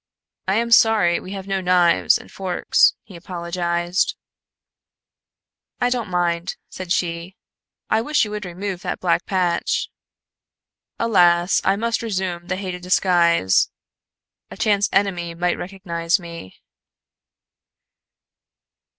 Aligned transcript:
"I 0.47 0.55
am 0.55 0.71
sorry 0.71 1.19
we 1.19 1.33
have 1.33 1.45
no 1.45 1.61
knives 1.61 2.17
and 2.17 2.31
forks" 2.31 2.95
he 3.03 3.15
apologized. 3.15 4.15
"I 5.79 5.91
don't 5.91 6.09
mind"' 6.09 6.55
said 6.69 6.91
she. 6.91 7.37
"I 7.87 8.01
wish 8.01 8.25
you 8.25 8.31
would 8.31 8.43
remove 8.43 8.81
that 8.81 8.99
black 8.99 9.27
patch." 9.27 9.91
"Alas, 10.97 11.61
I 11.63 11.75
must 11.75 12.01
resume 12.01 12.47
the 12.47 12.55
hated 12.55 12.81
disguise. 12.81 13.69
A 14.49 14.57
chance 14.57 14.89
enemy 14.91 15.35
might 15.35 15.59
recognize 15.59 16.19
me." 16.19 16.63